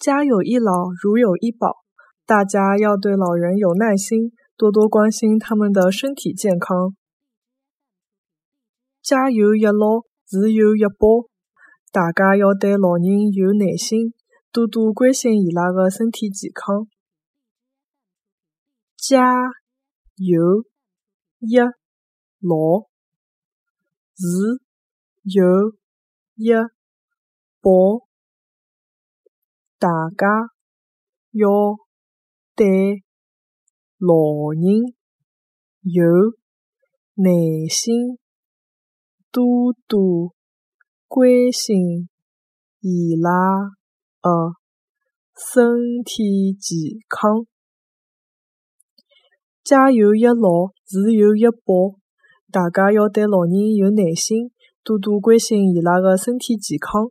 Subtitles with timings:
[0.00, 0.72] 家有一老，
[1.02, 1.76] 如有一宝，
[2.24, 6.96] 大家要对老人有耐心，多多关心他们的身体健康。
[9.02, 10.00] 家有一老，
[10.30, 11.28] 如有一宝，
[11.92, 14.14] 大家要对老人有耐心，
[14.50, 16.88] 多多关心伊拉的身体健康。
[18.96, 19.34] 家
[20.16, 20.64] 有
[21.40, 22.88] 一老，
[24.16, 24.58] 如
[25.24, 25.74] 有
[26.36, 26.54] 一
[27.60, 28.08] 宝。
[29.80, 30.26] 大家
[31.30, 31.48] 要
[32.54, 33.02] 对
[33.96, 34.14] 老
[34.52, 34.92] 人
[35.80, 36.04] 有
[37.14, 37.32] 耐
[37.66, 38.18] 心，
[39.32, 40.34] 多多
[41.08, 42.10] 关心
[42.80, 43.30] 伊拉
[44.20, 44.52] 的
[45.34, 47.46] 身体健康。
[49.64, 51.96] 家有一老，如有一宝，
[52.52, 54.50] 大家要对老人有耐心，
[54.84, 57.08] 多多关心伊拉的身体健康。